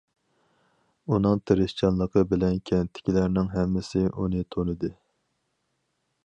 [1.11, 4.91] ئۇنىڭ تىرىشچانلىقى بىلەن كەنتتىكىلەرنىڭ ھەممىسى ئۇنى تونۇدى.